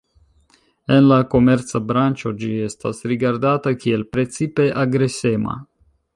[0.95, 5.61] En la komerca branĉo ĝi estas rigardata kiel precipe agresema.